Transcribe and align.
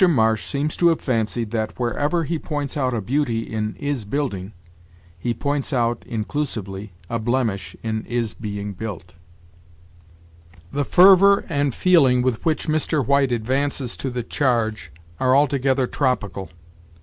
Marsh 0.09 0.47
seems 0.47 0.75
to 0.77 0.87
have 0.87 0.99
fancied 0.99 1.51
that, 1.51 1.77
wherever 1.79 2.23
he 2.23 2.39
points 2.39 2.75
out 2.75 2.91
a 2.91 2.99
beauty 3.01 3.41
in 3.41 3.75
is 3.75 4.03
building, 4.03 4.51
he 5.19 5.31
points 5.31 5.71
out, 5.71 6.03
inclusively, 6.07 6.91
a 7.07 7.19
blemish 7.19 7.75
in 7.83 8.03
is 8.07 8.33
being 8.33 8.73
built. 8.73 9.13
"The 10.73 10.85
fervor 10.85 11.45
and 11.49 11.75
feeling 11.75 12.23
with 12.23 12.43
which 12.43 12.67
Mr. 12.67 13.05
White 13.05 13.31
advances 13.31 13.95
to 13.97 14.09
the 14.09 14.23
charge 14.23 14.91
are 15.19 15.35
altogether 15.35 15.85
tropical. 15.85 16.49